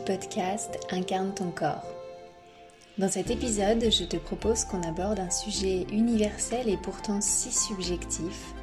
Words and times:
podcast 0.00 0.78
Incarne 0.90 1.34
ton 1.34 1.50
corps. 1.50 1.84
Dans 2.98 3.08
cet 3.08 3.30
épisode, 3.30 3.90
je 3.90 4.04
te 4.04 4.16
propose 4.16 4.64
qu'on 4.64 4.82
aborde 4.82 5.18
un 5.18 5.30
sujet 5.30 5.86
universel 5.90 6.68
et 6.68 6.76
pourtant 6.76 7.20
si 7.20 7.50
subjectif, 7.52 8.54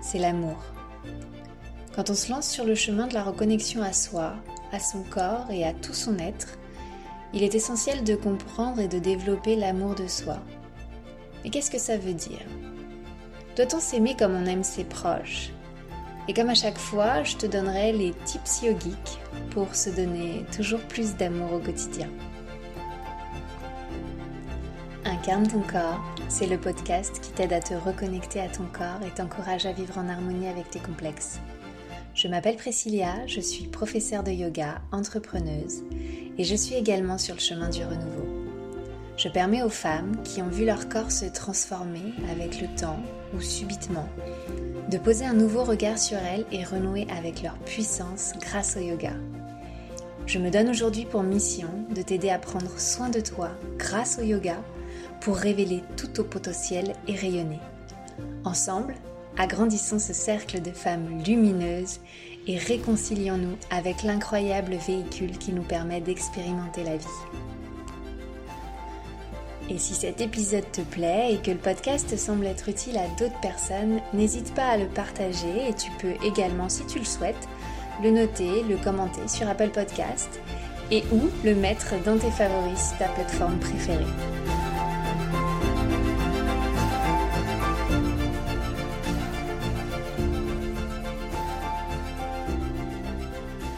c'est 0.00 0.18
l'amour. 0.18 0.56
Quand 1.94 2.10
on 2.10 2.14
se 2.14 2.30
lance 2.30 2.48
sur 2.48 2.64
le 2.64 2.74
chemin 2.74 3.06
de 3.06 3.14
la 3.14 3.22
reconnexion 3.22 3.82
à 3.82 3.92
soi, 3.92 4.34
à 4.72 4.78
son 4.78 5.02
corps 5.02 5.50
et 5.50 5.64
à 5.64 5.72
tout 5.72 5.94
son 5.94 6.18
être, 6.18 6.58
il 7.32 7.42
est 7.42 7.54
essentiel 7.54 8.04
de 8.04 8.16
comprendre 8.16 8.80
et 8.80 8.88
de 8.88 8.98
développer 8.98 9.56
l'amour 9.56 9.94
de 9.94 10.06
soi. 10.06 10.38
Mais 11.44 11.50
qu'est-ce 11.50 11.70
que 11.70 11.78
ça 11.78 11.96
veut 11.96 12.14
dire? 12.14 12.46
Doit-on 13.56 13.80
s'aimer 13.80 14.16
comme 14.16 14.34
on 14.34 14.46
aime 14.46 14.64
ses 14.64 14.84
proches? 14.84 15.50
Et 16.28 16.34
comme 16.34 16.48
à 16.48 16.54
chaque 16.54 16.78
fois, 16.78 17.22
je 17.22 17.36
te 17.36 17.46
donnerai 17.46 17.92
les 17.92 18.12
tips 18.24 18.62
yogiques 18.62 19.18
pour 19.50 19.74
se 19.74 19.90
donner 19.90 20.44
toujours 20.54 20.80
plus 20.80 21.16
d'amour 21.16 21.52
au 21.52 21.58
quotidien. 21.58 22.08
Incarne 25.04 25.46
ton 25.46 25.60
corps, 25.60 26.00
c'est 26.28 26.46
le 26.46 26.58
podcast 26.58 27.20
qui 27.20 27.30
t'aide 27.30 27.52
à 27.52 27.60
te 27.60 27.74
reconnecter 27.74 28.40
à 28.40 28.48
ton 28.48 28.64
corps 28.72 29.06
et 29.06 29.10
t'encourage 29.10 29.66
à 29.66 29.72
vivre 29.72 29.98
en 29.98 30.08
harmonie 30.08 30.48
avec 30.48 30.68
tes 30.70 30.80
complexes. 30.80 31.38
Je 32.14 32.28
m'appelle 32.28 32.56
Priscilla, 32.56 33.26
je 33.26 33.40
suis 33.40 33.66
professeure 33.66 34.24
de 34.24 34.32
yoga, 34.32 34.80
entrepreneuse 34.90 35.84
et 36.38 36.44
je 36.44 36.54
suis 36.56 36.74
également 36.74 37.18
sur 37.18 37.34
le 37.34 37.40
chemin 37.40 37.68
du 37.68 37.84
renouveau. 37.84 38.26
Je 39.16 39.28
permets 39.28 39.62
aux 39.62 39.70
femmes 39.70 40.22
qui 40.24 40.42
ont 40.42 40.48
vu 40.48 40.64
leur 40.64 40.88
corps 40.88 41.12
se 41.12 41.26
transformer 41.26 42.12
avec 42.30 42.60
le 42.60 42.68
temps 42.76 43.00
ou 43.34 43.40
subitement 43.40 44.08
de 44.90 44.98
poser 44.98 45.24
un 45.24 45.34
nouveau 45.34 45.64
regard 45.64 45.98
sur 45.98 46.18
elles 46.18 46.46
et 46.52 46.64
renouer 46.64 47.06
avec 47.10 47.42
leur 47.42 47.58
puissance 47.58 48.32
grâce 48.40 48.76
au 48.76 48.80
yoga. 48.80 49.12
Je 50.26 50.38
me 50.38 50.50
donne 50.50 50.68
aujourd'hui 50.68 51.04
pour 51.04 51.22
mission 51.22 51.68
de 51.94 52.02
t'aider 52.02 52.30
à 52.30 52.38
prendre 52.38 52.78
soin 52.78 53.08
de 53.08 53.20
toi 53.20 53.50
grâce 53.78 54.18
au 54.18 54.22
yoga 54.22 54.56
pour 55.20 55.36
révéler 55.36 55.82
tout 55.96 56.08
ton 56.08 56.24
potentiel 56.24 56.92
et 57.06 57.14
rayonner. 57.14 57.60
Ensemble, 58.44 58.94
agrandissons 59.38 59.98
ce 59.98 60.12
cercle 60.12 60.62
de 60.62 60.70
femmes 60.70 61.22
lumineuses 61.24 62.00
et 62.46 62.58
réconcilions-nous 62.58 63.56
avec 63.70 64.02
l'incroyable 64.02 64.76
véhicule 64.86 65.36
qui 65.38 65.52
nous 65.52 65.62
permet 65.62 66.00
d'expérimenter 66.00 66.84
la 66.84 66.96
vie. 66.96 67.06
Et 69.68 69.78
si 69.78 69.94
cet 69.94 70.20
épisode 70.20 70.70
te 70.70 70.80
plaît 70.80 71.32
et 71.32 71.38
que 71.38 71.50
le 71.50 71.56
podcast 71.56 72.16
semble 72.16 72.46
être 72.46 72.68
utile 72.68 72.96
à 72.98 73.08
d'autres 73.18 73.40
personnes, 73.40 74.00
n'hésite 74.14 74.54
pas 74.54 74.66
à 74.68 74.76
le 74.76 74.86
partager 74.86 75.68
et 75.68 75.74
tu 75.74 75.90
peux 75.98 76.14
également, 76.24 76.68
si 76.68 76.86
tu 76.86 77.00
le 77.00 77.04
souhaites, 77.04 77.48
le 78.00 78.12
noter, 78.12 78.62
le 78.62 78.76
commenter 78.76 79.26
sur 79.26 79.48
Apple 79.48 79.70
Podcast 79.70 80.40
et 80.92 81.02
ou 81.10 81.20
le 81.44 81.56
mettre 81.56 82.00
dans 82.04 82.16
tes 82.16 82.30
favoris 82.30 82.92
ta 82.96 83.08
plateforme 83.08 83.58
préférée. 83.58 84.04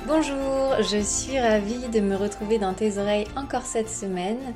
Bonjour, 0.07 0.83
je 0.83 1.03
suis 1.03 1.39
ravie 1.39 1.89
de 1.89 2.01
me 2.01 2.15
retrouver 2.15 2.59
dans 2.59 2.75
tes 2.75 2.99
oreilles 2.99 3.27
encore 3.37 3.63
cette 3.63 3.89
semaine. 3.89 4.55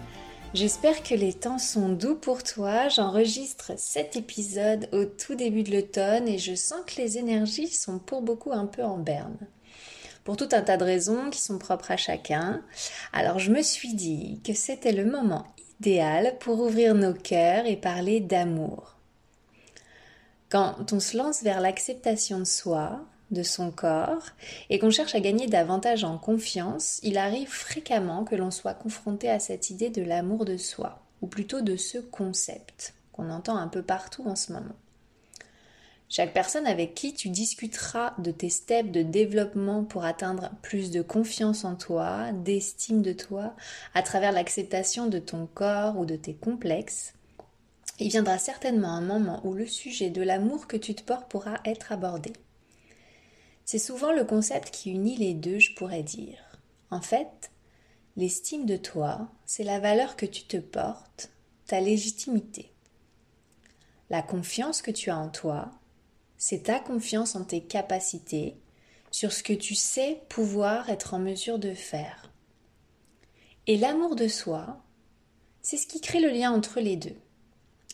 J'espère 0.55 1.03
que 1.03 1.15
les 1.15 1.33
temps 1.33 1.59
sont 1.59 1.89
doux 1.89 2.15
pour 2.15 2.43
toi. 2.43 2.89
J'enregistre 2.89 3.73
cet 3.79 4.17
épisode 4.17 4.87
au 4.93 5.07
tout 5.07 5.35
début 5.35 5.63
de 5.63 5.73
l'automne 5.73 6.29
et 6.29 6.37
je 6.37 6.55
sens 6.55 6.83
que 6.87 7.01
les 7.01 7.17
énergies 7.17 7.69
sont 7.69 7.99
pour 7.99 8.21
beaucoup 8.21 8.53
un 8.53 8.67
peu 8.67 8.85
en 8.85 8.99
berne. 8.99 9.39
Pour 10.25 10.37
tout 10.37 10.51
un 10.53 10.61
tas 10.61 10.77
de 10.77 10.85
raisons 10.85 11.31
qui 11.31 11.41
sont 11.41 11.57
propres 11.57 11.93
à 11.93 11.97
chacun. 11.97 12.63
Alors 13.15 13.39
je 13.39 13.51
me 13.51 13.63
suis 13.63 13.95
dit 13.95 14.43
que 14.45 14.53
c'était 14.53 14.93
le 14.93 15.07
moment 15.07 15.47
idéal 15.81 16.37
pour 16.39 16.61
ouvrir 16.61 16.95
nos 16.95 17.15
cœurs 17.15 17.65
et 17.65 17.77
parler 17.77 18.21
d'amour. 18.21 18.99
Quand 20.51 20.93
on 20.93 21.01
se 21.01 21.17
lance 21.17 21.43
vers 21.43 21.63
l'acceptation 21.63 22.41
de 22.41 22.45
soi, 22.45 23.01
de 23.33 23.43
son 23.43 23.71
corps 23.71 24.27
et 24.71 24.79
qu'on 24.79 24.91
cherche 24.91 25.15
à 25.15 25.21
gagner 25.21 25.47
davantage 25.47 26.05
en 26.05 26.19
confiance, 26.19 27.01
il 27.03 27.19
arrive 27.19 27.49
fréquemment 27.49 28.25
que 28.25 28.37
l'on 28.37 28.51
soit 28.51 28.75
confronté 28.75 29.29
à 29.29 29.41
cette 29.41 29.71
idée 29.71 29.91
de 29.91 30.03
l'amour 30.03 30.45
de 30.45 30.57
soi, 30.57 31.03
ou 31.21 31.27
plutôt 31.27 31.61
de 31.61 31.77
ce 31.77 31.99
concept 31.99 32.95
qu'on 33.13 33.31
entend 33.31 33.57
un 33.57 33.69
peu 33.69 33.83
partout 33.83 34.25
en 34.27 34.37
ce 34.37 34.53
moment. 34.53 34.77
Chaque 36.09 36.35
personne 36.35 36.67
avec 36.67 36.95
qui 36.95 37.15
tu 37.15 37.31
discuteras 37.31 38.13
de 38.19 38.31
tes 38.31 38.51
steps 38.51 38.93
de 38.93 39.01
développement 39.01 39.83
pour 39.83 40.05
atteindre 40.05 40.51
plus 40.61 40.91
de 40.91 41.01
confiance 41.01 41.65
en 41.65 41.75
toi, 41.75 42.33
d'estime 42.33 43.01
de 43.01 43.15
toi, 43.15 43.57
à 43.95 44.03
travers 44.03 44.33
l'acceptation 44.33 45.07
de 45.07 45.19
ton 45.19 45.47
corps 45.47 45.99
ou 45.99 46.05
de 46.05 46.17
tes 46.17 46.35
complexes, 46.35 47.15
il 47.99 48.09
viendra 48.09 48.37
certainement 48.37 48.91
un 48.91 49.01
moment 49.01 49.41
où 49.45 49.55
le 49.55 49.67
sujet 49.67 50.11
de 50.11 50.23
l'amour 50.23 50.67
que 50.67 50.77
tu 50.77 50.95
te 50.95 51.03
portes 51.03 51.31
pourra 51.31 51.61
être 51.65 51.93
abordé. 51.93 52.33
C'est 53.73 53.79
souvent 53.79 54.13
le 54.13 54.27
concept 54.27 54.71
qui 54.71 54.91
unit 54.91 55.17
les 55.17 55.33
deux, 55.33 55.59
je 55.59 55.75
pourrais 55.75 56.03
dire. 56.03 56.61
En 56.91 57.01
fait, 57.01 57.51
l'estime 58.19 58.67
de 58.67 58.77
toi, 58.77 59.31
c'est 59.47 59.65
la 59.65 59.81
valeur 59.81 60.15
que 60.15 60.27
tu 60.27 60.45
te 60.45 60.59
portes, 60.59 61.31
ta 61.65 61.81
légitimité. 61.81 62.71
La 64.11 64.21
confiance 64.21 64.83
que 64.83 64.91
tu 64.91 65.09
as 65.09 65.17
en 65.17 65.31
toi, 65.31 65.71
c'est 66.37 66.65
ta 66.65 66.81
confiance 66.81 67.35
en 67.35 67.45
tes 67.45 67.63
capacités, 67.63 68.59
sur 69.11 69.33
ce 69.33 69.43
que 69.43 69.55
tu 69.55 69.75
sais 69.75 70.21
pouvoir 70.29 70.91
être 70.91 71.15
en 71.15 71.19
mesure 71.19 71.59
de 71.59 71.73
faire. 71.73 72.31
Et 73.67 73.79
l'amour 73.79 74.17
de 74.17 74.29
soi, 74.29 74.83
c'est 75.63 75.79
ce 75.79 75.87
qui 75.87 76.03
crée 76.03 76.21
le 76.21 76.29
lien 76.29 76.53
entre 76.53 76.81
les 76.81 76.97
deux. 76.97 77.17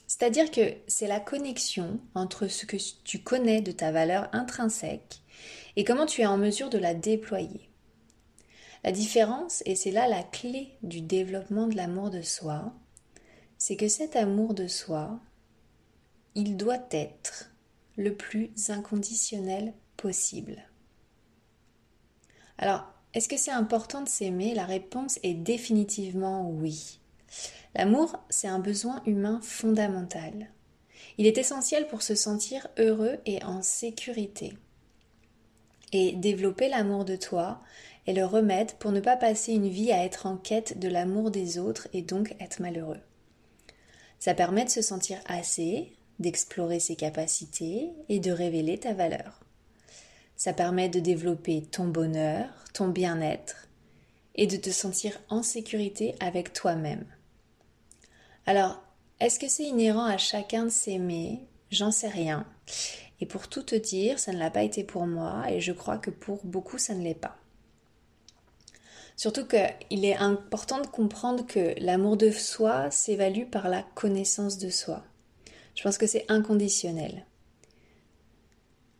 C'est-à-dire 0.08 0.50
que 0.50 0.74
c'est 0.88 1.06
la 1.06 1.20
connexion 1.20 2.00
entre 2.16 2.48
ce 2.48 2.66
que 2.66 2.78
tu 3.04 3.20
connais 3.20 3.60
de 3.60 3.70
ta 3.70 3.92
valeur 3.92 4.28
intrinsèque 4.32 5.22
et 5.76 5.84
comment 5.84 6.06
tu 6.06 6.22
es 6.22 6.26
en 6.26 6.38
mesure 6.38 6.70
de 6.70 6.78
la 6.78 6.94
déployer? 6.94 7.68
La 8.84 8.92
différence, 8.92 9.62
et 9.66 9.74
c'est 9.74 9.90
là 9.90 10.08
la 10.08 10.22
clé 10.22 10.78
du 10.82 11.00
développement 11.00 11.66
de 11.66 11.76
l'amour 11.76 12.10
de 12.10 12.22
soi, 12.22 12.72
c'est 13.58 13.76
que 13.76 13.88
cet 13.88 14.14
amour 14.14 14.54
de 14.54 14.68
soi, 14.68 15.18
il 16.34 16.56
doit 16.56 16.86
être 16.90 17.50
le 17.96 18.14
plus 18.14 18.52
inconditionnel 18.68 19.74
possible. 19.96 20.62
Alors, 22.56 22.86
est-ce 23.14 23.28
que 23.28 23.36
c'est 23.36 23.50
important 23.50 24.02
de 24.02 24.08
s'aimer? 24.08 24.54
La 24.54 24.64
réponse 24.64 25.18
est 25.22 25.34
définitivement 25.34 26.48
oui. 26.48 27.00
L'amour, 27.74 28.16
c'est 28.30 28.48
un 28.48 28.60
besoin 28.60 29.02
humain 29.06 29.40
fondamental. 29.42 30.50
Il 31.18 31.26
est 31.26 31.38
essentiel 31.38 31.88
pour 31.88 32.02
se 32.02 32.14
sentir 32.14 32.68
heureux 32.78 33.18
et 33.26 33.42
en 33.42 33.62
sécurité. 33.62 34.54
Et 35.92 36.12
développer 36.12 36.68
l'amour 36.68 37.04
de 37.04 37.16
toi 37.16 37.60
est 38.06 38.12
le 38.12 38.24
remède 38.24 38.72
pour 38.74 38.92
ne 38.92 39.00
pas 39.00 39.16
passer 39.16 39.52
une 39.52 39.68
vie 39.68 39.92
à 39.92 40.04
être 40.04 40.26
en 40.26 40.36
quête 40.36 40.78
de 40.78 40.88
l'amour 40.88 41.30
des 41.30 41.58
autres 41.58 41.88
et 41.92 42.02
donc 42.02 42.34
être 42.40 42.60
malheureux. 42.60 43.00
Ça 44.18 44.34
permet 44.34 44.64
de 44.64 44.70
se 44.70 44.82
sentir 44.82 45.18
assez, 45.26 45.92
d'explorer 46.18 46.80
ses 46.80 46.96
capacités 46.96 47.90
et 48.08 48.18
de 48.18 48.32
révéler 48.32 48.78
ta 48.78 48.92
valeur. 48.92 49.40
Ça 50.36 50.52
permet 50.52 50.88
de 50.88 51.00
développer 51.00 51.62
ton 51.62 51.86
bonheur, 51.86 52.48
ton 52.72 52.88
bien-être 52.88 53.68
et 54.34 54.46
de 54.46 54.56
te 54.56 54.70
sentir 54.70 55.20
en 55.28 55.42
sécurité 55.42 56.14
avec 56.20 56.52
toi-même. 56.52 57.04
Alors, 58.46 58.82
est-ce 59.20 59.38
que 59.38 59.48
c'est 59.48 59.64
inhérent 59.64 60.04
à 60.04 60.16
chacun 60.16 60.64
de 60.64 60.70
s'aimer? 60.70 61.40
J'en 61.70 61.90
sais 61.90 62.08
rien. 62.08 62.46
Et 63.20 63.26
pour 63.26 63.48
tout 63.48 63.62
te 63.62 63.74
dire, 63.74 64.18
ça 64.18 64.32
ne 64.32 64.38
l'a 64.38 64.50
pas 64.50 64.62
été 64.62 64.84
pour 64.84 65.06
moi 65.06 65.50
et 65.50 65.60
je 65.60 65.72
crois 65.72 65.98
que 65.98 66.10
pour 66.10 66.44
beaucoup, 66.44 66.78
ça 66.78 66.94
ne 66.94 67.02
l'est 67.02 67.14
pas. 67.14 67.36
Surtout 69.16 69.46
qu'il 69.46 70.04
est 70.04 70.16
important 70.16 70.80
de 70.80 70.86
comprendre 70.86 71.44
que 71.44 71.74
l'amour 71.80 72.16
de 72.16 72.30
soi 72.30 72.88
s'évalue 72.92 73.46
par 73.50 73.68
la 73.68 73.82
connaissance 73.82 74.58
de 74.58 74.70
soi. 74.70 75.04
Je 75.74 75.82
pense 75.82 75.98
que 75.98 76.06
c'est 76.06 76.24
inconditionnel. 76.28 77.26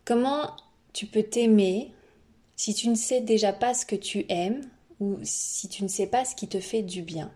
Comment 0.04 0.56
tu 0.92 1.06
peux 1.06 1.22
t'aimer 1.22 1.92
si 2.56 2.74
tu 2.74 2.88
ne 2.88 2.96
sais 2.96 3.20
déjà 3.20 3.52
pas 3.52 3.74
ce 3.74 3.86
que 3.86 3.94
tu 3.94 4.24
aimes 4.28 4.62
ou 4.98 5.18
si 5.22 5.68
tu 5.68 5.84
ne 5.84 5.88
sais 5.88 6.08
pas 6.08 6.24
ce 6.24 6.34
qui 6.34 6.48
te 6.48 6.58
fait 6.58 6.82
du 6.82 7.02
bien? 7.02 7.30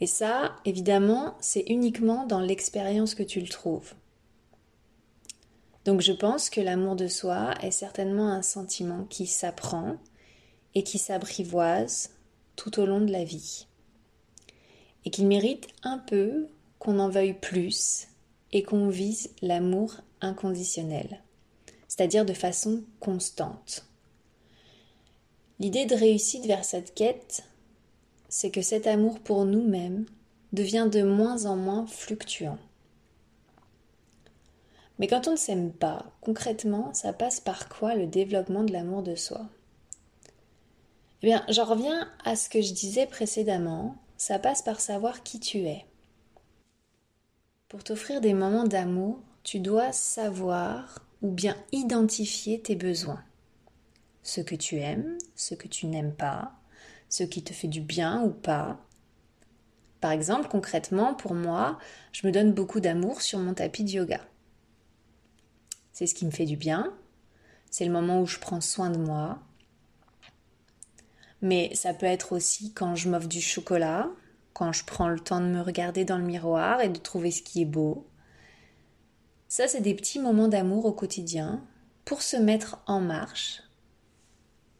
Et 0.00 0.06
ça, 0.06 0.56
évidemment, 0.64 1.36
c'est 1.40 1.64
uniquement 1.68 2.26
dans 2.26 2.40
l'expérience 2.40 3.16
que 3.16 3.22
tu 3.24 3.40
le 3.40 3.48
trouves. 3.48 3.94
Donc 5.84 6.00
je 6.00 6.12
pense 6.12 6.48
que 6.48 6.60
l'amour 6.60 6.96
de 6.96 7.08
soi 7.08 7.54
est 7.60 7.72
certainement 7.72 8.28
un 8.28 8.42
sentiment 8.42 9.04
qui 9.04 9.26
s'apprend 9.26 9.96
et 10.74 10.84
qui 10.84 10.98
s'abrivoise 10.98 12.10
tout 12.56 12.78
au 12.78 12.86
long 12.86 13.00
de 13.00 13.10
la 13.10 13.24
vie. 13.24 13.66
Et 15.04 15.10
qu'il 15.10 15.26
mérite 15.26 15.66
un 15.82 15.98
peu 15.98 16.46
qu'on 16.78 16.98
en 16.98 17.08
veuille 17.08 17.34
plus 17.34 18.06
et 18.52 18.62
qu'on 18.62 18.88
vise 18.88 19.30
l'amour 19.40 19.96
inconditionnel, 20.20 21.22
c'est-à-dire 21.88 22.24
de 22.24 22.34
façon 22.34 22.84
constante. 23.00 23.86
L'idée 25.58 25.86
de 25.86 25.94
réussite 25.94 26.46
vers 26.46 26.64
cette 26.64 26.94
quête, 26.94 27.44
c'est 28.28 28.50
que 28.50 28.62
cet 28.62 28.86
amour 28.86 29.20
pour 29.20 29.44
nous-mêmes 29.44 30.06
devient 30.52 30.88
de 30.90 31.02
moins 31.02 31.46
en 31.46 31.56
moins 31.56 31.86
fluctuant. 31.86 32.58
Mais 35.02 35.08
quand 35.08 35.26
on 35.26 35.32
ne 35.32 35.36
s'aime 35.36 35.72
pas, 35.72 36.06
concrètement, 36.20 36.94
ça 36.94 37.12
passe 37.12 37.40
par 37.40 37.68
quoi 37.68 37.96
le 37.96 38.06
développement 38.06 38.62
de 38.62 38.72
l'amour 38.72 39.02
de 39.02 39.16
soi? 39.16 39.48
Eh 41.22 41.26
bien, 41.26 41.44
j'en 41.48 41.64
reviens 41.64 42.08
à 42.24 42.36
ce 42.36 42.48
que 42.48 42.62
je 42.62 42.72
disais 42.72 43.06
précédemment, 43.06 43.96
ça 44.16 44.38
passe 44.38 44.62
par 44.62 44.80
savoir 44.80 45.24
qui 45.24 45.40
tu 45.40 45.58
es. 45.62 45.84
Pour 47.68 47.82
t'offrir 47.82 48.20
des 48.20 48.32
moments 48.32 48.62
d'amour, 48.62 49.18
tu 49.42 49.58
dois 49.58 49.90
savoir 49.90 51.00
ou 51.20 51.32
bien 51.32 51.56
identifier 51.72 52.60
tes 52.60 52.76
besoins. 52.76 53.24
Ce 54.22 54.40
que 54.40 54.54
tu 54.54 54.78
aimes, 54.78 55.18
ce 55.34 55.56
que 55.56 55.66
tu 55.66 55.86
n'aimes 55.86 56.14
pas, 56.14 56.52
ce 57.08 57.24
qui 57.24 57.42
te 57.42 57.52
fait 57.52 57.66
du 57.66 57.80
bien 57.80 58.22
ou 58.22 58.30
pas. 58.30 58.78
Par 60.00 60.12
exemple, 60.12 60.46
concrètement, 60.48 61.12
pour 61.12 61.34
moi, 61.34 61.80
je 62.12 62.24
me 62.24 62.32
donne 62.32 62.52
beaucoup 62.52 62.78
d'amour 62.78 63.20
sur 63.20 63.40
mon 63.40 63.54
tapis 63.54 63.82
de 63.82 63.90
yoga. 63.90 64.20
C'est 65.92 66.06
ce 66.06 66.14
qui 66.14 66.26
me 66.26 66.30
fait 66.30 66.46
du 66.46 66.56
bien. 66.56 66.92
C'est 67.70 67.84
le 67.84 67.92
moment 67.92 68.20
où 68.20 68.26
je 68.26 68.38
prends 68.38 68.60
soin 68.60 68.90
de 68.90 68.98
moi. 68.98 69.38
Mais 71.40 71.74
ça 71.74 71.92
peut 71.92 72.06
être 72.06 72.32
aussi 72.32 72.72
quand 72.72 72.94
je 72.94 73.08
m'offre 73.08 73.28
du 73.28 73.40
chocolat, 73.40 74.08
quand 74.52 74.72
je 74.72 74.84
prends 74.84 75.08
le 75.08 75.20
temps 75.20 75.40
de 75.40 75.46
me 75.46 75.60
regarder 75.60 76.04
dans 76.04 76.18
le 76.18 76.24
miroir 76.24 76.80
et 76.80 76.88
de 76.88 76.98
trouver 76.98 77.30
ce 77.30 77.42
qui 77.42 77.62
est 77.62 77.66
beau. 77.66 78.06
Ça, 79.48 79.68
c'est 79.68 79.80
des 79.80 79.94
petits 79.94 80.20
moments 80.20 80.48
d'amour 80.48 80.86
au 80.86 80.92
quotidien 80.92 81.62
pour 82.04 82.22
se 82.22 82.36
mettre 82.36 82.78
en 82.86 83.00
marche 83.00 83.62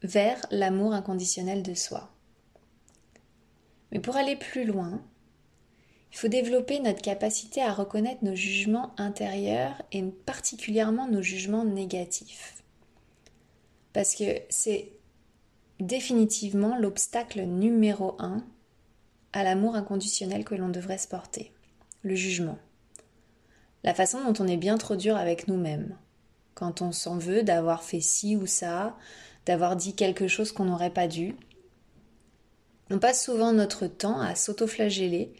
vers 0.01 0.39
l'amour 0.51 0.93
inconditionnel 0.93 1.63
de 1.63 1.73
soi. 1.73 2.09
Mais 3.91 3.99
pour 3.99 4.15
aller 4.15 4.35
plus 4.35 4.65
loin, 4.65 5.01
il 6.13 6.19
faut 6.19 6.27
développer 6.27 6.79
notre 6.79 7.01
capacité 7.01 7.63
à 7.63 7.73
reconnaître 7.73 8.23
nos 8.23 8.35
jugements 8.35 8.93
intérieurs 8.97 9.81
et 9.91 10.03
particulièrement 10.03 11.07
nos 11.07 11.23
jugements 11.23 11.65
négatifs. 11.65 12.61
Parce 13.93 14.13
que 14.13 14.23
c'est 14.47 14.91
définitivement 15.79 16.77
l'obstacle 16.77 17.41
numéro 17.41 18.15
un 18.19 18.45
à 19.33 19.43
l'amour 19.43 19.75
inconditionnel 19.75 20.45
que 20.45 20.53
l'on 20.53 20.69
devrait 20.69 20.99
se 20.99 21.07
porter, 21.07 21.51
le 22.03 22.13
jugement. 22.13 22.59
La 23.83 23.95
façon 23.95 24.23
dont 24.23 24.39
on 24.39 24.47
est 24.47 24.57
bien 24.57 24.77
trop 24.77 24.95
dur 24.95 25.17
avec 25.17 25.47
nous-mêmes, 25.47 25.97
quand 26.53 26.83
on 26.83 26.91
s'en 26.91 27.17
veut 27.17 27.41
d'avoir 27.41 27.81
fait 27.81 28.01
ci 28.01 28.35
ou 28.35 28.45
ça, 28.45 28.95
d'avoir 29.47 29.75
dit 29.75 29.95
quelque 29.95 30.27
chose 30.27 30.51
qu'on 30.51 30.65
n'aurait 30.65 30.93
pas 30.93 31.07
dû. 31.07 31.35
On 32.91 32.99
passe 32.99 33.25
souvent 33.25 33.51
notre 33.51 33.87
temps 33.87 34.21
à 34.21 34.35
s'autoflageller 34.35 35.33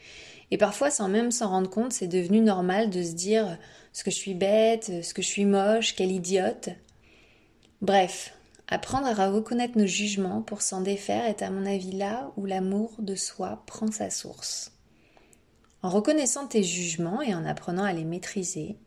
et 0.54 0.58
parfois, 0.58 0.92
sans 0.92 1.10
même 1.10 1.32
s'en 1.32 1.50
rendre 1.50 1.70
compte, 1.72 1.94
c'est 1.94 2.08
devenu 2.08 2.40
normal 2.40 2.92
de 2.92 3.02
se 3.02 3.14
dire 3.14 3.58
ce 3.92 4.04
que 4.04 4.12
je 4.12 4.16
suis 4.16 4.36
bête, 4.36 5.04
ce 5.04 5.12
que 5.16 5.24
je 5.24 5.28
suis 5.28 5.46
moche, 5.46 5.96
quelle 5.96 6.12
idiote. 6.12 6.70
Bref, 7.82 8.36
apprendre 8.68 9.08
à 9.08 9.32
reconnaître 9.32 9.80
nos 9.80 9.88
jugements 9.88 10.44
pour 10.44 10.62
s'en 10.62 10.82
défaire 10.82 11.26
est 11.26 11.42
à 11.42 11.50
mon 11.50 11.66
avis 11.66 11.94
là 11.94 12.32
où 12.38 12.46
l'amour 12.46 12.94
de 13.00 13.16
soi 13.16 13.64
prend 13.66 13.92
sa 13.92 14.12
source. 14.12 14.74
En 15.82 15.90
reconnaissant 15.90 16.46
tes 16.46 16.62
jugements 16.62 17.24
et 17.24 17.34
en 17.34 17.46
apprenant 17.46 17.84
à 17.84 17.94
les 17.94 18.06
maîtriser, 18.06 18.78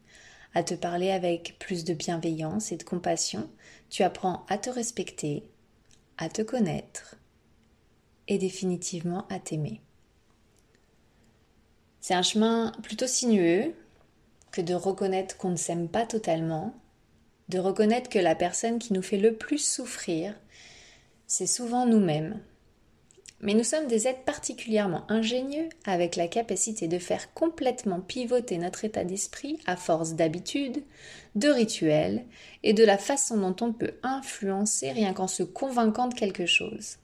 à 0.54 0.62
te 0.62 0.74
parler 0.74 1.10
avec 1.10 1.56
plus 1.58 1.82
de 1.82 1.94
bienveillance 1.94 2.70
et 2.70 2.76
de 2.76 2.84
compassion, 2.84 3.50
tu 3.90 4.04
apprends 4.04 4.46
à 4.48 4.56
te 4.56 4.70
respecter, 4.70 5.42
à 6.16 6.28
te 6.28 6.42
connaître 6.42 7.16
et 8.28 8.38
définitivement 8.38 9.26
à 9.30 9.40
t'aimer. 9.40 9.80
C'est 12.06 12.14
un 12.14 12.22
chemin 12.22 12.70
plutôt 12.84 13.08
sinueux 13.08 13.74
que 14.52 14.60
de 14.60 14.74
reconnaître 14.74 15.36
qu'on 15.36 15.50
ne 15.50 15.56
s'aime 15.56 15.88
pas 15.88 16.06
totalement, 16.06 16.72
de 17.48 17.58
reconnaître 17.58 18.08
que 18.08 18.20
la 18.20 18.36
personne 18.36 18.78
qui 18.78 18.92
nous 18.92 19.02
fait 19.02 19.18
le 19.18 19.34
plus 19.34 19.58
souffrir, 19.58 20.32
c'est 21.26 21.48
souvent 21.48 21.84
nous-mêmes. 21.84 22.40
Mais 23.40 23.54
nous 23.54 23.64
sommes 23.64 23.88
des 23.88 24.06
êtres 24.06 24.22
particulièrement 24.22 25.04
ingénieux 25.10 25.68
avec 25.84 26.14
la 26.14 26.28
capacité 26.28 26.86
de 26.86 27.00
faire 27.00 27.34
complètement 27.34 28.00
pivoter 28.00 28.58
notre 28.58 28.84
état 28.84 29.02
d'esprit 29.02 29.58
à 29.66 29.74
force 29.74 30.12
d'habitudes, 30.12 30.84
de 31.34 31.48
rituels 31.48 32.24
et 32.62 32.72
de 32.72 32.84
la 32.84 32.98
façon 32.98 33.36
dont 33.36 33.66
on 33.66 33.72
peut 33.72 33.94
influencer 34.04 34.92
rien 34.92 35.12
qu'en 35.12 35.26
se 35.26 35.42
convainquant 35.42 36.06
de 36.06 36.14
quelque 36.14 36.46
chose. 36.46 36.98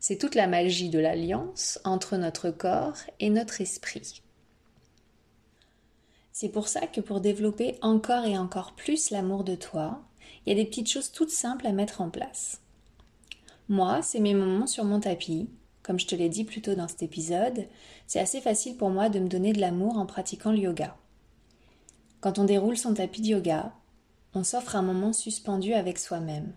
C'est 0.00 0.16
toute 0.16 0.34
la 0.34 0.46
magie 0.46 0.88
de 0.88 0.98
l'alliance 0.98 1.78
entre 1.84 2.16
notre 2.16 2.50
corps 2.50 2.96
et 3.20 3.28
notre 3.28 3.60
esprit. 3.60 4.22
C'est 6.32 6.48
pour 6.48 6.68
ça 6.68 6.86
que 6.86 7.02
pour 7.02 7.20
développer 7.20 7.76
encore 7.82 8.24
et 8.24 8.38
encore 8.38 8.72
plus 8.72 9.10
l'amour 9.10 9.44
de 9.44 9.54
toi, 9.54 10.02
il 10.44 10.48
y 10.48 10.52
a 10.52 10.62
des 10.62 10.66
petites 10.66 10.90
choses 10.90 11.12
toutes 11.12 11.30
simples 11.30 11.66
à 11.66 11.72
mettre 11.72 12.00
en 12.00 12.08
place. 12.08 12.62
Moi, 13.68 14.00
c'est 14.00 14.20
mes 14.20 14.32
moments 14.32 14.66
sur 14.66 14.86
mon 14.86 15.00
tapis. 15.00 15.50
Comme 15.82 15.98
je 15.98 16.06
te 16.06 16.14
l'ai 16.14 16.30
dit 16.30 16.44
plus 16.44 16.62
tôt 16.62 16.74
dans 16.74 16.88
cet 16.88 17.02
épisode, 17.02 17.66
c'est 18.06 18.20
assez 18.20 18.40
facile 18.40 18.78
pour 18.78 18.88
moi 18.88 19.10
de 19.10 19.18
me 19.18 19.28
donner 19.28 19.52
de 19.52 19.60
l'amour 19.60 19.98
en 19.98 20.06
pratiquant 20.06 20.52
le 20.52 20.60
yoga. 20.60 20.96
Quand 22.22 22.38
on 22.38 22.44
déroule 22.44 22.78
son 22.78 22.94
tapis 22.94 23.20
de 23.20 23.28
yoga, 23.28 23.74
on 24.32 24.44
s'offre 24.44 24.76
un 24.76 24.82
moment 24.82 25.12
suspendu 25.12 25.74
avec 25.74 25.98
soi-même, 25.98 26.54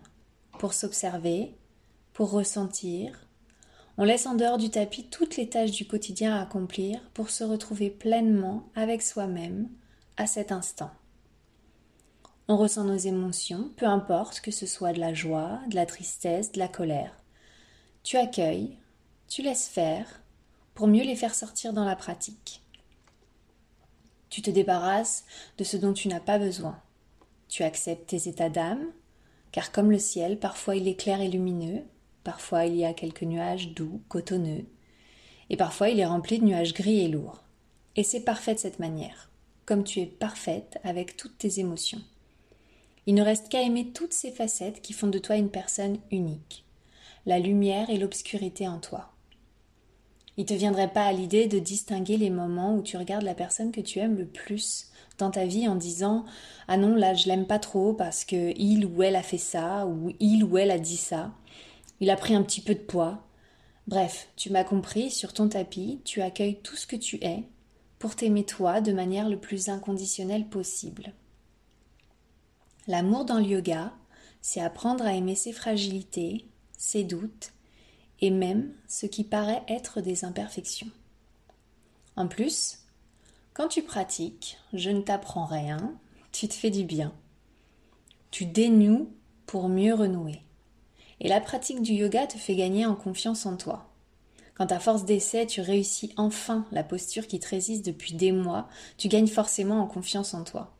pour 0.58 0.72
s'observer, 0.72 1.54
pour 2.14 2.30
ressentir, 2.30 3.23
on 3.96 4.04
laisse 4.04 4.26
en 4.26 4.34
dehors 4.34 4.58
du 4.58 4.70
tapis 4.70 5.04
toutes 5.04 5.36
les 5.36 5.48
tâches 5.48 5.70
du 5.70 5.86
quotidien 5.86 6.34
à 6.34 6.42
accomplir 6.42 7.00
pour 7.14 7.30
se 7.30 7.44
retrouver 7.44 7.90
pleinement 7.90 8.68
avec 8.74 9.02
soi-même 9.02 9.68
à 10.16 10.26
cet 10.26 10.50
instant. 10.50 10.90
On 12.48 12.56
ressent 12.56 12.84
nos 12.84 12.96
émotions, 12.96 13.70
peu 13.76 13.86
importe 13.86 14.40
que 14.40 14.50
ce 14.50 14.66
soit 14.66 14.92
de 14.92 15.00
la 15.00 15.14
joie, 15.14 15.60
de 15.68 15.76
la 15.76 15.86
tristesse, 15.86 16.52
de 16.52 16.58
la 16.58 16.68
colère. 16.68 17.16
Tu 18.02 18.16
accueilles, 18.16 18.76
tu 19.28 19.42
laisses 19.42 19.68
faire 19.68 20.20
pour 20.74 20.88
mieux 20.88 21.04
les 21.04 21.16
faire 21.16 21.34
sortir 21.34 21.72
dans 21.72 21.84
la 21.84 21.96
pratique. 21.96 22.62
Tu 24.28 24.42
te 24.42 24.50
débarrasses 24.50 25.24
de 25.56 25.64
ce 25.64 25.76
dont 25.76 25.92
tu 25.92 26.08
n'as 26.08 26.20
pas 26.20 26.38
besoin. 26.38 26.78
Tu 27.48 27.62
acceptes 27.62 28.08
tes 28.08 28.28
états 28.28 28.50
d'âme, 28.50 28.84
car 29.52 29.70
comme 29.70 29.92
le 29.92 29.98
ciel, 30.00 30.38
parfois 30.38 30.74
il 30.74 30.88
est 30.88 31.00
clair 31.00 31.20
et 31.20 31.28
lumineux, 31.28 31.84
Parfois 32.24 32.64
il 32.64 32.76
y 32.76 32.84
a 32.84 32.94
quelques 32.94 33.22
nuages 33.22 33.74
doux, 33.74 34.00
cotonneux, 34.08 34.64
et 35.50 35.56
parfois 35.56 35.90
il 35.90 36.00
est 36.00 36.06
rempli 36.06 36.38
de 36.38 36.44
nuages 36.44 36.74
gris 36.74 37.00
et 37.00 37.08
lourds. 37.08 37.42
Et 37.96 38.02
c'est 38.02 38.24
parfait 38.24 38.54
de 38.54 38.58
cette 38.58 38.80
manière, 38.80 39.30
comme 39.66 39.84
tu 39.84 40.00
es 40.00 40.06
parfaite 40.06 40.78
avec 40.82 41.16
toutes 41.16 41.38
tes 41.38 41.60
émotions. 41.60 42.00
Il 43.06 43.14
ne 43.14 43.22
reste 43.22 43.50
qu'à 43.50 43.62
aimer 43.62 43.88
toutes 43.92 44.14
ces 44.14 44.30
facettes 44.30 44.80
qui 44.80 44.94
font 44.94 45.08
de 45.08 45.18
toi 45.18 45.36
une 45.36 45.50
personne 45.50 45.98
unique, 46.10 46.64
la 47.26 47.38
lumière 47.38 47.90
et 47.90 47.98
l'obscurité 47.98 48.66
en 48.66 48.78
toi. 48.78 49.10
Il 50.36 50.46
te 50.46 50.54
viendrait 50.54 50.92
pas 50.92 51.04
à 51.04 51.12
l'idée 51.12 51.46
de 51.46 51.58
distinguer 51.58 52.16
les 52.16 52.30
moments 52.30 52.74
où 52.74 52.82
tu 52.82 52.96
regardes 52.96 53.22
la 53.22 53.34
personne 53.34 53.70
que 53.70 53.80
tu 53.80 54.00
aimes 54.00 54.16
le 54.16 54.26
plus 54.26 54.90
dans 55.18 55.30
ta 55.30 55.44
vie 55.44 55.68
en 55.68 55.76
disant 55.76 56.24
Ah 56.66 56.76
non, 56.76 56.96
là 56.96 57.14
je 57.14 57.28
l'aime 57.28 57.46
pas 57.46 57.60
trop 57.60 57.92
parce 57.92 58.24
que 58.24 58.52
il 58.58 58.84
ou 58.86 59.02
elle 59.02 59.14
a 59.14 59.22
fait 59.22 59.38
ça, 59.38 59.86
ou 59.86 60.12
il 60.18 60.42
ou 60.42 60.58
elle 60.58 60.72
a 60.72 60.78
dit 60.78 60.96
ça. 60.96 61.30
Il 62.04 62.10
a 62.10 62.16
pris 62.16 62.34
un 62.34 62.42
petit 62.42 62.60
peu 62.60 62.74
de 62.74 62.80
poids. 62.80 63.26
Bref, 63.86 64.28
tu 64.36 64.50
m'as 64.50 64.62
compris, 64.62 65.10
sur 65.10 65.32
ton 65.32 65.48
tapis, 65.48 66.02
tu 66.04 66.20
accueilles 66.20 66.60
tout 66.60 66.76
ce 66.76 66.86
que 66.86 66.96
tu 66.96 67.16
es 67.24 67.44
pour 67.98 68.14
t'aimer 68.14 68.44
toi 68.44 68.82
de 68.82 68.92
manière 68.92 69.30
le 69.30 69.38
plus 69.40 69.70
inconditionnelle 69.70 70.46
possible. 70.46 71.14
L'amour 72.88 73.24
dans 73.24 73.38
le 73.38 73.46
yoga, 73.46 73.94
c'est 74.42 74.60
apprendre 74.60 75.06
à 75.06 75.14
aimer 75.14 75.34
ses 75.34 75.54
fragilités, 75.54 76.44
ses 76.76 77.04
doutes 77.04 77.52
et 78.20 78.28
même 78.28 78.74
ce 78.86 79.06
qui 79.06 79.24
paraît 79.24 79.64
être 79.66 80.02
des 80.02 80.26
imperfections. 80.26 80.90
En 82.16 82.28
plus, 82.28 82.80
quand 83.54 83.68
tu 83.68 83.82
pratiques, 83.82 84.58
je 84.74 84.90
ne 84.90 85.00
t'apprends 85.00 85.46
rien, 85.46 85.94
tu 86.32 86.48
te 86.48 86.54
fais 86.54 86.70
du 86.70 86.84
bien. 86.84 87.14
Tu 88.30 88.44
dénoues 88.44 89.10
pour 89.46 89.70
mieux 89.70 89.94
renouer. 89.94 90.42
Et 91.20 91.28
la 91.28 91.40
pratique 91.40 91.82
du 91.82 91.92
yoga 91.92 92.26
te 92.26 92.38
fait 92.38 92.56
gagner 92.56 92.86
en 92.86 92.94
confiance 92.94 93.46
en 93.46 93.56
toi. 93.56 93.90
Quand 94.54 94.70
à 94.70 94.78
force 94.78 95.04
d'essai, 95.04 95.46
tu 95.46 95.60
réussis 95.60 96.12
enfin 96.16 96.64
la 96.70 96.84
posture 96.84 97.26
qui 97.26 97.40
te 97.40 97.48
résiste 97.48 97.84
depuis 97.84 98.14
des 98.14 98.30
mois, 98.30 98.68
tu 98.96 99.08
gagnes 99.08 99.26
forcément 99.26 99.80
en 99.80 99.86
confiance 99.86 100.32
en 100.32 100.44
toi. 100.44 100.76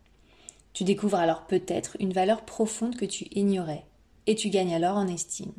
Tu 0.72 0.84
découvres 0.84 1.18
alors 1.18 1.46
peut-être 1.46 1.96
une 1.98 2.12
valeur 2.12 2.44
profonde 2.44 2.96
que 2.96 3.04
tu 3.04 3.26
ignorais, 3.32 3.84
et 4.26 4.36
tu 4.36 4.48
gagnes 4.48 4.74
alors 4.74 4.96
en 4.96 5.08
estime. 5.08 5.52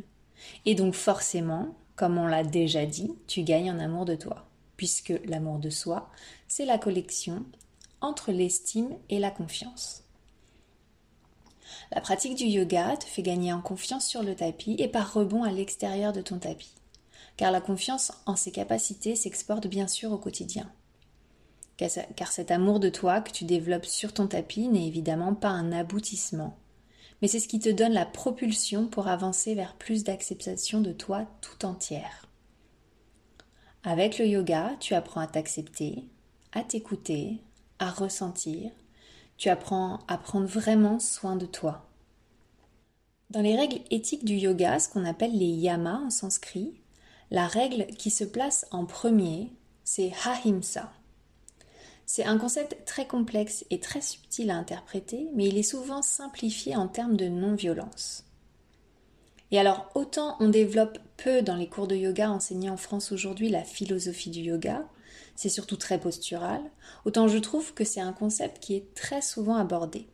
Et 0.66 0.76
donc 0.76 0.94
forcément, 0.94 1.76
comme 1.96 2.18
on 2.18 2.28
l'a 2.28 2.44
déjà 2.44 2.86
dit, 2.86 3.14
tu 3.28 3.44
gagnes 3.44 3.72
en 3.72 3.80
amour 3.80 4.06
de 4.06 4.16
toi, 4.16 4.48
puisque 4.78 5.14
l'amour 5.26 5.60
de 5.60 5.70
soi, 5.70 6.10
c'est 6.48 6.66
la 6.66 6.78
collection 6.78 7.46
entre 8.00 8.32
l'estime 8.32 8.96
et 9.10 9.20
la 9.20 9.32
confiance. 9.32 10.05
La 11.92 12.02
pratique 12.02 12.36
du 12.36 12.46
yoga 12.46 12.98
te 12.98 13.06
fait 13.06 13.22
gagner 13.22 13.54
en 13.54 13.62
confiance 13.62 14.08
sur 14.08 14.24
le 14.24 14.36
tapis 14.36 14.76
et 14.80 14.88
par 14.88 15.14
rebond 15.14 15.44
à 15.44 15.52
l'extérieur 15.52 16.14
de 16.14 16.22
ton 16.22 16.40
tapis. 16.40 16.74
Car 17.38 17.52
la 17.52 17.62
confiance 17.62 18.12
en 18.26 18.36
ses 18.36 18.52
capacités 18.52 19.16
s'exporte 19.16 19.68
bien 19.68 19.88
sûr 19.88 20.12
au 20.12 20.18
quotidien. 20.18 20.72
Car 21.78 22.32
cet 22.32 22.52
amour 22.52 22.80
de 22.80 22.90
toi 22.90 23.20
que 23.20 23.32
tu 23.32 23.44
développes 23.44 23.86
sur 23.86 24.14
ton 24.14 24.28
tapis 24.28 24.70
n'est 24.70 24.88
évidemment 24.88 25.34
pas 25.36 25.50
un 25.50 25.74
aboutissement, 25.74 26.58
mais 27.22 27.28
c'est 27.28 27.40
ce 27.40 27.50
qui 27.50 27.60
te 27.60 27.70
donne 27.70 27.94
la 27.94 28.06
propulsion 28.06 28.88
pour 28.88 29.08
avancer 29.08 29.56
vers 29.56 29.76
plus 29.76 30.04
d'acceptation 30.04 30.80
de 30.80 30.94
toi 30.94 31.28
tout 31.42 31.66
entière. 31.66 32.30
Avec 33.84 34.18
le 34.18 34.26
yoga, 34.26 34.72
tu 34.80 34.94
apprends 34.94 35.22
à 35.22 35.28
t'accepter, 35.28 36.06
à 36.54 36.64
t'écouter, 36.64 37.42
à 37.80 37.92
ressentir, 37.92 38.72
tu 39.38 39.50
apprends 39.50 40.00
à 40.08 40.18
prendre 40.18 40.48
vraiment 40.48 41.00
soin 41.00 41.36
de 41.36 41.46
toi. 41.46 41.86
Dans 43.30 43.42
les 43.42 43.56
règles 43.56 43.82
éthiques 43.92 44.26
du 44.26 44.36
yoga, 44.36 44.80
ce 44.80 44.90
qu'on 44.90 45.06
appelle 45.06 45.38
les 45.38 45.46
yamas 45.46 46.02
en 46.06 46.10
sanskrit, 46.10 46.74
la 47.32 47.48
règle 47.48 47.88
qui 47.88 48.12
se 48.12 48.24
place 48.24 48.66
en 48.72 48.86
premier, 48.86 49.52
c'est 49.84 50.14
Ahimsa. 50.26 50.92
C'est 52.06 52.26
un 52.26 52.38
concept 52.38 52.86
très 52.86 53.08
complexe 53.08 53.66
et 53.72 53.80
très 53.80 54.02
subtil 54.02 54.52
à 54.52 54.58
interpréter, 54.58 55.28
mais 55.34 55.48
il 55.48 55.58
est 55.58 55.64
souvent 55.64 56.04
simplifié 56.04 56.76
en 56.76 56.88
termes 56.88 57.18
de 57.18 57.28
non-violence. 57.28 58.26
Et 59.52 59.60
alors, 59.60 59.90
autant 59.96 60.38
on 60.40 60.50
développe 60.50 61.00
peu 61.18 61.42
dans 61.42 61.56
les 61.56 61.68
cours 61.68 61.88
de 61.88 61.96
yoga 61.96 62.30
enseignés 62.30 62.70
en 62.70 62.78
France 62.78 63.12
aujourd'hui 63.12 63.50
la 63.50 63.64
philosophie 63.64 64.30
du 64.30 64.42
yoga, 64.42 64.86
c'est 65.36 65.50
surtout 65.50 65.78
très 65.78 66.00
postural, 66.00 66.62
autant 67.06 67.28
je 67.28 67.38
trouve 67.38 67.74
que 67.74 67.84
c'est 67.84 68.02
un 68.02 68.14
concept 68.14 68.60
qui 68.64 68.76
est 68.76 68.94
très 68.94 69.22
souvent 69.22 69.58
abordé. 69.58 70.08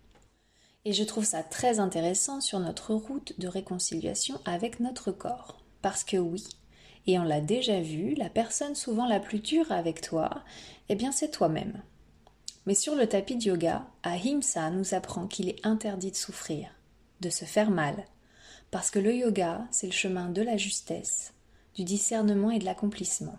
Et 0.84 0.94
je 0.94 1.04
trouve 1.04 1.26
ça 1.26 1.44
très 1.44 1.80
intéressant 1.80 2.42
sur 2.42 2.60
notre 2.60 2.94
route 2.94 3.40
de 3.40 3.48
réconciliation 3.48 4.40
avec 4.46 4.80
notre 4.80 5.12
corps. 5.12 5.62
Parce 5.82 6.04
que 6.04 6.18
oui, 6.18 6.44
et 7.08 7.20
on 7.20 7.24
l'a 7.24 7.42
déjà 7.42 7.82
vu, 7.82 8.16
la 8.16 8.30
personne 8.30 8.76
souvent 8.76 9.08
la 9.08 9.20
plus 9.20 9.40
dure 9.40 9.72
avec 9.72 10.02
toi, 10.02 10.44
eh 10.90 10.96
bien 10.96 11.12
c'est 11.12 11.32
toi-même. 11.32 11.82
Mais 12.66 12.76
sur 12.76 12.96
le 12.96 13.08
tapis 13.08 13.36
de 13.36 13.46
yoga, 13.46 13.88
Ahimsa 14.04 14.70
nous 14.70 14.94
apprend 14.94 15.28
qu'il 15.28 15.50
est 15.50 15.66
interdit 15.66 16.12
de 16.12 16.16
souffrir, 16.16 16.70
de 17.22 17.30
se 17.30 17.46
faire 17.46 17.72
mal, 17.72 18.06
parce 18.70 18.92
que 18.92 19.00
le 19.00 19.16
yoga, 19.16 19.68
c'est 19.72 19.88
le 19.88 19.94
chemin 19.94 20.30
de 20.30 20.42
la 20.42 20.58
justesse, 20.58 21.34
du 21.76 21.84
discernement 21.84 22.52
et 22.52 22.60
de 22.60 22.66
l'accomplissement. 22.66 23.38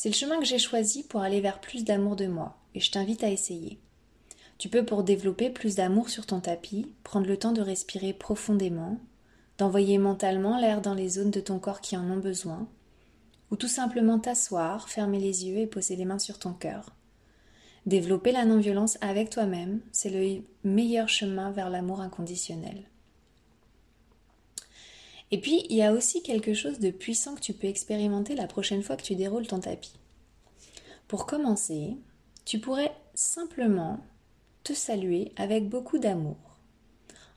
C'est 0.00 0.08
le 0.08 0.14
chemin 0.14 0.38
que 0.38 0.46
j'ai 0.46 0.58
choisi 0.58 1.02
pour 1.02 1.20
aller 1.20 1.42
vers 1.42 1.60
plus 1.60 1.84
d'amour 1.84 2.16
de 2.16 2.26
moi, 2.26 2.56
et 2.74 2.80
je 2.80 2.90
t'invite 2.90 3.22
à 3.22 3.28
essayer. 3.28 3.78
Tu 4.56 4.70
peux, 4.70 4.82
pour 4.82 5.02
développer 5.02 5.50
plus 5.50 5.74
d'amour 5.74 6.08
sur 6.08 6.24
ton 6.24 6.40
tapis, 6.40 6.90
prendre 7.04 7.26
le 7.26 7.36
temps 7.36 7.52
de 7.52 7.60
respirer 7.60 8.14
profondément, 8.14 8.98
d'envoyer 9.58 9.98
mentalement 9.98 10.58
l'air 10.58 10.80
dans 10.80 10.94
les 10.94 11.10
zones 11.10 11.30
de 11.30 11.40
ton 11.40 11.58
corps 11.58 11.82
qui 11.82 11.98
en 11.98 12.10
ont 12.10 12.16
besoin, 12.16 12.66
ou 13.50 13.56
tout 13.56 13.68
simplement 13.68 14.18
t'asseoir, 14.18 14.88
fermer 14.88 15.18
les 15.18 15.46
yeux 15.46 15.58
et 15.58 15.66
poser 15.66 15.96
les 15.96 16.06
mains 16.06 16.18
sur 16.18 16.38
ton 16.38 16.54
cœur. 16.54 16.96
Développer 17.84 18.32
la 18.32 18.46
non-violence 18.46 18.96
avec 19.02 19.28
toi-même, 19.28 19.82
c'est 19.92 20.08
le 20.08 20.42
meilleur 20.64 21.10
chemin 21.10 21.50
vers 21.50 21.68
l'amour 21.68 22.00
inconditionnel. 22.00 22.84
Et 25.30 25.40
puis, 25.40 25.64
il 25.68 25.76
y 25.76 25.82
a 25.82 25.92
aussi 25.92 26.22
quelque 26.22 26.54
chose 26.54 26.80
de 26.80 26.90
puissant 26.90 27.34
que 27.34 27.40
tu 27.40 27.52
peux 27.52 27.68
expérimenter 27.68 28.34
la 28.34 28.46
prochaine 28.46 28.82
fois 28.82 28.96
que 28.96 29.02
tu 29.02 29.14
déroules 29.14 29.46
ton 29.46 29.60
tapis. 29.60 29.98
Pour 31.06 31.26
commencer, 31.26 31.96
tu 32.44 32.58
pourrais 32.58 32.92
simplement 33.14 34.00
te 34.64 34.72
saluer 34.72 35.32
avec 35.36 35.68
beaucoup 35.68 35.98
d'amour 35.98 36.36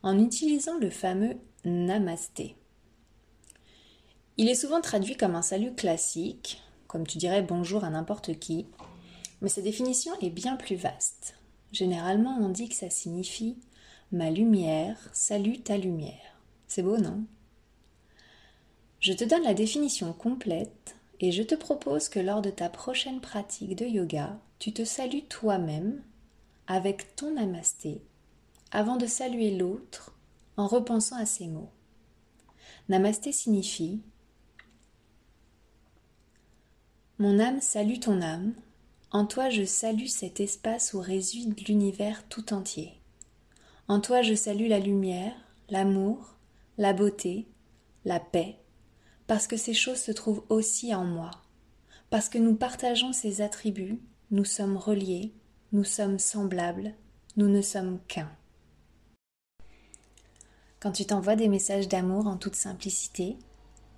en 0.02 0.18
utilisant 0.18 0.78
le 0.78 0.90
fameux 0.90 1.36
Namasté. 1.64 2.56
Il 4.36 4.48
est 4.48 4.54
souvent 4.54 4.80
traduit 4.80 5.16
comme 5.16 5.34
un 5.34 5.42
salut 5.42 5.74
classique, 5.74 6.62
comme 6.88 7.06
tu 7.06 7.16
dirais 7.16 7.40
bonjour 7.40 7.84
à 7.84 7.90
n'importe 7.90 8.38
qui, 8.38 8.66
mais 9.40 9.48
sa 9.48 9.62
définition 9.62 10.12
est 10.20 10.30
bien 10.30 10.56
plus 10.56 10.76
vaste. 10.76 11.36
Généralement, 11.72 12.36
on 12.40 12.50
dit 12.50 12.68
que 12.68 12.74
ça 12.74 12.90
signifie 12.90 13.56
ma 14.12 14.30
lumière 14.30 14.98
salue 15.12 15.62
ta 15.64 15.78
lumière. 15.78 16.38
C'est 16.68 16.82
beau, 16.82 16.98
non? 16.98 17.24
Je 19.04 19.12
te 19.12 19.22
donne 19.22 19.42
la 19.42 19.52
définition 19.52 20.14
complète 20.14 20.96
et 21.20 21.30
je 21.30 21.42
te 21.42 21.54
propose 21.54 22.08
que 22.08 22.20
lors 22.20 22.40
de 22.40 22.48
ta 22.48 22.70
prochaine 22.70 23.20
pratique 23.20 23.76
de 23.76 23.84
yoga, 23.84 24.40
tu 24.58 24.72
te 24.72 24.82
salues 24.82 25.26
toi-même 25.26 26.02
avec 26.68 27.14
ton 27.14 27.34
namasté 27.34 28.00
avant 28.70 28.96
de 28.96 29.04
saluer 29.04 29.58
l'autre 29.58 30.16
en 30.56 30.66
repensant 30.66 31.16
à 31.16 31.26
ces 31.26 31.48
mots. 31.48 31.68
Namasté 32.88 33.30
signifie 33.30 34.00
Mon 37.18 37.40
âme 37.40 37.60
salue 37.60 37.98
ton 37.98 38.22
âme, 38.22 38.54
en 39.10 39.26
toi 39.26 39.50
je 39.50 39.66
salue 39.66 40.06
cet 40.06 40.40
espace 40.40 40.94
où 40.94 41.00
réside 41.00 41.68
l'univers 41.68 42.26
tout 42.30 42.54
entier. 42.54 42.94
En 43.86 44.00
toi 44.00 44.22
je 44.22 44.32
salue 44.32 44.68
la 44.70 44.80
lumière, 44.80 45.34
l'amour, 45.68 46.36
la 46.78 46.94
beauté, 46.94 47.46
la 48.06 48.18
paix, 48.18 48.56
parce 49.26 49.46
que 49.46 49.56
ces 49.56 49.74
choses 49.74 50.00
se 50.00 50.12
trouvent 50.12 50.44
aussi 50.48 50.94
en 50.94 51.04
moi, 51.04 51.30
parce 52.10 52.28
que 52.28 52.38
nous 52.38 52.54
partageons 52.54 53.12
ces 53.12 53.40
attributs, 53.40 54.00
nous 54.30 54.44
sommes 54.44 54.76
reliés, 54.76 55.32
nous 55.72 55.84
sommes 55.84 56.18
semblables, 56.18 56.94
nous 57.36 57.48
ne 57.48 57.62
sommes 57.62 57.98
qu'un. 58.06 58.30
Quand 60.80 60.92
tu 60.92 61.06
t'envoies 61.06 61.36
des 61.36 61.48
messages 61.48 61.88
d'amour 61.88 62.26
en 62.26 62.36
toute 62.36 62.56
simplicité, 62.56 63.38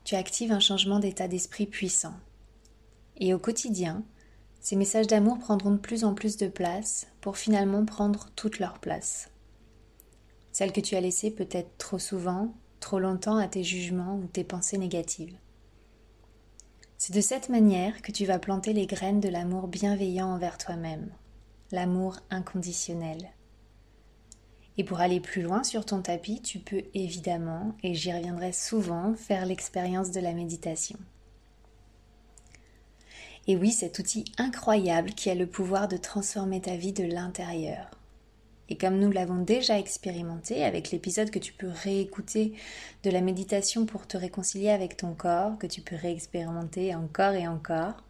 tu 0.05 0.15
actives 0.15 0.53
un 0.53 0.61
changement 0.61 1.01
d'état 1.01 1.27
d'esprit 1.27 1.67
puissant. 1.67 2.15
Et 3.17 3.35
au 3.35 3.41
quotidien, 3.41 4.05
ces 4.61 4.77
messages 4.77 5.09
d'amour 5.09 5.39
prendront 5.39 5.73
de 5.73 5.79
plus 5.79 6.05
en 6.05 6.15
plus 6.15 6.37
de 6.37 6.49
place 6.49 7.09
pour 7.21 7.37
finalement 7.37 7.85
prendre 7.85 8.31
toute 8.37 8.59
leur 8.59 8.79
place. 8.79 9.31
Celle 10.53 10.73
que 10.73 10.81
tu 10.81 10.95
as 10.95 11.01
laissée 11.01 11.31
peut-être 11.31 11.77
trop 11.77 11.99
souvent, 11.99 12.55
trop 12.87 13.01
longtemps 13.01 13.37
à 13.37 13.49
tes 13.49 13.65
jugements 13.65 14.15
ou 14.15 14.29
tes 14.29 14.45
pensées 14.45 14.79
négatives. 14.79 15.37
C'est 16.99 17.13
de 17.13 17.21
cette 17.21 17.49
manière 17.49 18.01
que 18.01 18.13
tu 18.13 18.27
vas 18.27 18.39
planter 18.39 18.73
les 18.73 18.87
graines 18.87 19.19
de 19.19 19.29
l'amour 19.29 19.67
bienveillant 19.67 20.29
envers 20.29 20.57
toi-même, 20.57 21.11
l'amour 21.73 22.21
inconditionnel. 22.31 23.33
Et 24.79 24.85
pour 24.85 25.01
aller 25.01 25.19
plus 25.19 25.43
loin 25.43 25.65
sur 25.65 25.85
ton 25.85 26.01
tapis, 26.01 26.41
tu 26.41 26.61
peux 26.61 26.85
évidemment, 26.95 27.75
et 27.83 27.93
j'y 27.95 28.13
reviendrai 28.13 28.53
souvent, 28.53 29.15
faire 29.17 29.47
l'expérience 29.47 30.13
de 30.13 30.21
la 30.21 30.33
méditation. 30.33 31.01
Et 33.49 33.57
oui, 33.57 33.73
cet 33.73 33.99
outil 33.99 34.27
incroyable 34.39 35.11
qui 35.11 35.29
a 35.29 35.35
le 35.35 35.49
pouvoir 35.49 35.89
de 35.89 35.97
transformer 35.97 36.61
ta 36.61 36.77
vie 36.77 36.93
de 36.93 37.03
l'intérieur. 37.03 37.96
Et 38.69 38.77
comme 38.77 38.99
nous 38.99 39.13
l'avons 39.13 39.43
déjà 39.43 39.79
expérimenté 39.79 40.65
avec 40.65 40.91
l'épisode 40.91 41.31
que 41.31 41.39
tu 41.39 41.53
peux 41.53 41.71
réécouter 41.71 42.55
de 43.05 43.11
la 43.11 43.21
méditation 43.21 43.87
pour 43.87 44.07
te 44.07 44.17
réconcilier 44.17 44.71
avec 44.71 44.97
ton 44.97 45.15
corps, 45.15 45.57
que 45.59 45.67
tu 45.67 45.83
peux 45.83 45.97
réexpérimenter 45.97 46.95
encore 46.95 47.35
et 47.35 47.47
encore, 47.47 48.03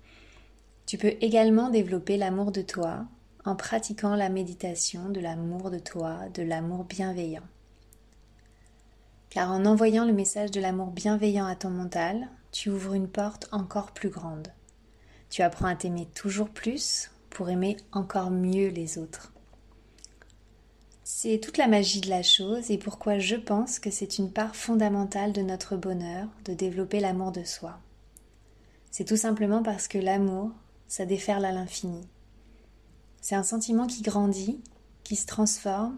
tu 0.87 0.99
peux 0.99 1.15
également 1.21 1.69
développer 1.69 2.17
l'amour 2.17 2.53
de 2.53 2.63
toi 2.63 3.05
en 3.45 3.55
pratiquant 3.55 4.17
la 4.17 4.29
méditation 4.29 5.09
de 5.09 5.21
l'amour 5.21 5.71
de 5.71 5.79
toi, 5.79 6.19
de 6.35 6.43
l'amour 6.43 6.85
bienveillant. 6.85 7.47
Car 9.31 9.53
en 9.53 9.67
envoyant 9.67 10.05
le 10.05 10.13
message 10.13 10.51
de 10.51 10.61
l'amour 10.61 10.91
bienveillant 10.91 11.47
à 11.47 11.57
ton 11.57 11.71
mental, 11.71 12.29
tu 12.51 12.71
ouvres 12.71 12.95
une 12.95 13.09
porte 13.09 13.49
encore 13.53 13.93
plus 13.93 14.09
grande. 14.09 14.49
Tu 15.29 15.43
apprends 15.43 15.67
à 15.67 15.77
t'aimer 15.77 16.09
toujours 16.15 16.49
plus 16.49 17.11
pour 17.31 17.51
aimer 17.51 17.77
encore 17.93 18.31
mieux 18.31 18.69
les 18.69 18.99
autres. 18.99 19.33
C'est 21.09 21.39
toute 21.39 21.57
la 21.57 21.69
magie 21.69 22.01
de 22.01 22.11
la 22.11 22.25
chose 22.25 22.73
et 22.73 22.79
pourquoi 22.79 23.21
je 23.21 23.37
pense 23.37 23.79
que 23.79 23.93
c'est 23.93 24.19
une 24.19 24.33
part 24.33 24.57
fondamentale 24.57 25.33
de 25.33 25.41
notre 25.41 25.77
bonheur 25.77 26.27
de 26.45 26.53
développer 26.53 26.99
l'amour 26.99 27.31
de 27.31 27.45
soi. 27.45 27.79
C'est 28.91 29.05
tout 29.05 29.17
simplement 29.17 29.63
parce 29.63 29.87
que 29.87 29.99
l'amour, 29.99 30.51
ça 30.89 31.07
déferle 31.07 31.45
à 31.45 31.53
l'infini. 31.53 32.01
C'est 33.21 33.37
un 33.37 33.45
sentiment 33.45 33.87
qui 33.87 34.03
grandit, 34.03 34.61
qui 35.05 35.15
se 35.15 35.27
transforme 35.27 35.97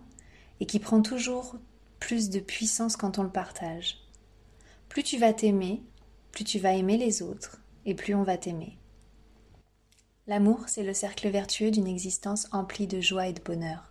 et 0.60 0.66
qui 0.66 0.78
prend 0.78 1.00
toujours 1.00 1.56
plus 2.00 2.28
de 2.28 2.40
puissance 2.40 2.98
quand 2.98 3.18
on 3.18 3.22
le 3.22 3.32
partage. 3.32 3.96
Plus 4.90 5.04
tu 5.04 5.16
vas 5.16 5.32
t'aimer, 5.32 5.82
plus 6.32 6.44
tu 6.44 6.58
vas 6.58 6.74
aimer 6.74 6.98
les 6.98 7.22
autres 7.22 7.62
et 7.86 7.94
plus 7.94 8.14
on 8.14 8.24
va 8.24 8.36
t'aimer. 8.36 8.76
L'amour, 10.26 10.64
c'est 10.66 10.84
le 10.84 10.92
cercle 10.92 11.30
vertueux 11.30 11.70
d'une 11.70 11.88
existence 11.88 12.46
emplie 12.52 12.86
de 12.86 13.00
joie 13.00 13.28
et 13.28 13.32
de 13.32 13.40
bonheur. 13.40 13.87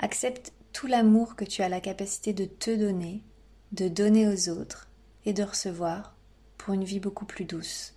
Accepte 0.00 0.52
tout 0.72 0.86
l'amour 0.86 1.34
que 1.34 1.44
tu 1.44 1.62
as 1.62 1.68
la 1.68 1.80
capacité 1.80 2.32
de 2.32 2.44
te 2.44 2.70
donner, 2.70 3.24
de 3.72 3.88
donner 3.88 4.28
aux 4.28 4.48
autres 4.48 4.88
et 5.26 5.32
de 5.32 5.42
recevoir 5.42 6.14
pour 6.56 6.72
une 6.72 6.84
vie 6.84 7.00
beaucoup 7.00 7.24
plus 7.24 7.44
douce, 7.44 7.96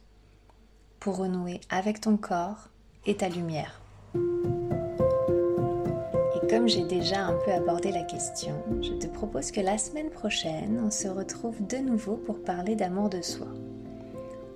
pour 0.99 1.17
renouer 1.17 1.61
avec 1.69 2.01
ton 2.01 2.17
corps 2.17 2.69
et 3.05 3.17
ta 3.17 3.29
lumière. 3.29 3.79
Et 4.15 6.47
comme 6.47 6.67
j'ai 6.67 6.85
déjà 6.85 7.23
un 7.23 7.37
peu 7.45 7.51
abordé 7.51 7.91
la 7.91 8.03
question, 8.03 8.55
je 8.81 8.93
te 8.93 9.05
propose 9.05 9.51
que 9.51 9.61
la 9.61 9.77
semaine 9.77 10.09
prochaine, 10.09 10.81
on 10.83 10.89
se 10.89 11.07
retrouve 11.07 11.63
de 11.67 11.77
nouveau 11.77 12.15
pour 12.15 12.43
parler 12.43 12.75
d'amour 12.75 13.11
de 13.11 13.21
soi. 13.21 13.49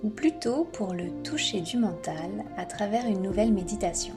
Ou 0.02 0.10
plutôt 0.10 0.64
pour 0.64 0.94
le 0.94 1.22
toucher 1.22 1.60
du 1.60 1.78
mental 1.78 2.44
à 2.56 2.66
travers 2.66 3.06
une 3.06 3.22
nouvelle 3.22 3.52
méditation. 3.52 4.16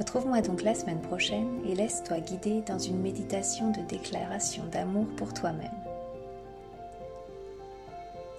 Retrouve-moi 0.00 0.40
donc 0.40 0.62
la 0.62 0.74
semaine 0.74 1.02
prochaine 1.02 1.60
et 1.68 1.74
laisse-toi 1.74 2.20
guider 2.20 2.62
dans 2.66 2.78
une 2.78 3.02
méditation 3.02 3.70
de 3.70 3.82
déclaration 3.82 4.64
d'amour 4.72 5.04
pour 5.18 5.34
toi-même. 5.34 5.68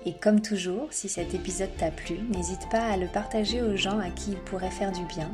Et 0.08 0.13
comme 0.13 0.41
toujours, 0.41 0.88
si 0.89 1.08
cet 1.08 1.36
épisode 1.36 1.70
t'a 1.77 1.91
plu, 1.91 2.18
n'hésite 2.34 2.68
pas 2.72 2.82
à 2.88 2.98
le 2.98 3.06
partager 3.06 3.62
aux 3.62 3.75
gens 3.75 4.00
à 4.00 4.10
qui 4.10 4.32
il 4.32 4.39
pourrait 4.39 4.72
faire 4.72 4.91
du 4.91 5.03
bien 5.03 5.30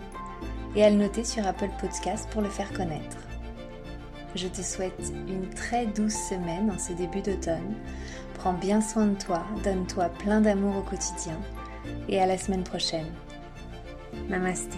et 0.75 0.83
à 0.83 0.89
le 0.89 0.97
noter 0.97 1.23
sur 1.23 1.47
Apple 1.47 1.69
Podcast 1.79 2.27
pour 2.29 2.41
le 2.41 2.49
faire 2.49 2.73
connaître. 2.73 3.17
Je 4.35 4.49
te 4.49 4.61
souhaite 4.61 5.13
une 5.29 5.49
très 5.51 5.85
douce 5.85 6.27
semaine 6.29 6.69
en 6.69 6.77
ce 6.77 6.91
début 6.91 7.21
d'automne. 7.21 7.73
Prends 8.33 8.53
bien 8.53 8.81
soin 8.81 9.07
de 9.07 9.17
toi, 9.17 9.45
donne-toi 9.63 10.09
plein 10.09 10.41
d'amour 10.41 10.75
au 10.75 10.81
quotidien 10.81 11.39
et 12.09 12.19
à 12.19 12.25
la 12.25 12.37
semaine 12.37 12.65
prochaine. 12.65 13.07
Namasté. 14.27 14.77